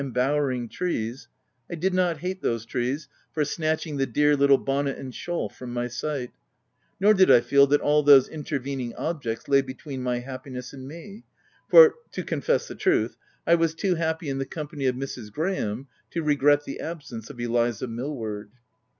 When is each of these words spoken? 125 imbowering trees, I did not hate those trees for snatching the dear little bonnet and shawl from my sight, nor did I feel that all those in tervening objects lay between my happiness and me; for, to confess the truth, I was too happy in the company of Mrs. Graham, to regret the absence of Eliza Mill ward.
125 0.01 0.33
imbowering 0.33 0.67
trees, 0.67 1.27
I 1.71 1.75
did 1.75 1.93
not 1.93 2.17
hate 2.17 2.41
those 2.41 2.65
trees 2.65 3.07
for 3.33 3.45
snatching 3.45 3.97
the 3.97 4.07
dear 4.07 4.35
little 4.35 4.57
bonnet 4.57 4.97
and 4.97 5.13
shawl 5.13 5.47
from 5.47 5.71
my 5.71 5.87
sight, 5.89 6.31
nor 6.99 7.13
did 7.13 7.29
I 7.29 7.39
feel 7.41 7.67
that 7.67 7.81
all 7.81 8.01
those 8.01 8.27
in 8.27 8.43
tervening 8.43 8.93
objects 8.97 9.47
lay 9.47 9.61
between 9.61 10.01
my 10.01 10.17
happiness 10.17 10.73
and 10.73 10.87
me; 10.87 11.23
for, 11.69 11.93
to 12.13 12.23
confess 12.23 12.67
the 12.67 12.73
truth, 12.73 13.15
I 13.45 13.53
was 13.53 13.75
too 13.75 13.93
happy 13.93 14.27
in 14.27 14.39
the 14.39 14.45
company 14.47 14.87
of 14.87 14.95
Mrs. 14.95 15.31
Graham, 15.31 15.85
to 16.09 16.23
regret 16.23 16.63
the 16.65 16.79
absence 16.79 17.29
of 17.29 17.39
Eliza 17.39 17.85
Mill 17.85 18.15
ward. 18.15 18.49